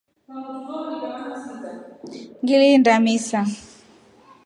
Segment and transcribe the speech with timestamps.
[2.41, 3.41] Ngilinda misa.